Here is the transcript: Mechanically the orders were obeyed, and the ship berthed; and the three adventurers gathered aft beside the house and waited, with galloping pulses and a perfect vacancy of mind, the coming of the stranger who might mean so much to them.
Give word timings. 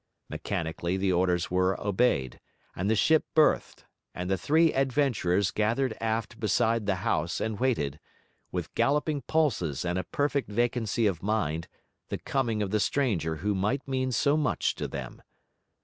Mechanically 0.31 0.97
the 0.97 1.11
orders 1.11 1.51
were 1.51 1.79
obeyed, 1.79 2.39
and 2.75 2.89
the 2.89 2.95
ship 2.95 3.23
berthed; 3.35 3.85
and 4.15 4.31
the 4.31 4.35
three 4.37 4.73
adventurers 4.73 5.51
gathered 5.51 5.95
aft 6.01 6.39
beside 6.39 6.87
the 6.87 6.95
house 7.05 7.39
and 7.39 7.59
waited, 7.59 7.99
with 8.51 8.73
galloping 8.73 9.21
pulses 9.21 9.85
and 9.85 9.99
a 9.99 10.03
perfect 10.03 10.49
vacancy 10.49 11.05
of 11.05 11.21
mind, 11.21 11.67
the 12.09 12.17
coming 12.17 12.63
of 12.63 12.71
the 12.71 12.79
stranger 12.79 13.35
who 13.45 13.53
might 13.53 13.87
mean 13.87 14.11
so 14.11 14.35
much 14.35 14.73
to 14.73 14.87
them. 14.87 15.21